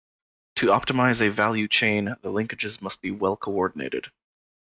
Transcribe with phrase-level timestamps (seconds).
[0.55, 4.11] To optimize a value chain, the linkages must be well coordinated.